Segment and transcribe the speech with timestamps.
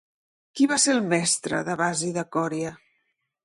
[0.59, 2.77] Qui va ser el mestre d'Evasi de Còria?